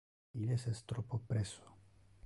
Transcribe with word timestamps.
Illes 0.43 0.65
es 0.71 0.81
troppo 0.93 1.21
presso. 1.29 1.79